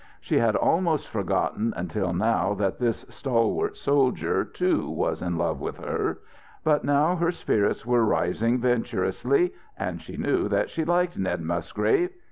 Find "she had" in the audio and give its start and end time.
0.19-0.55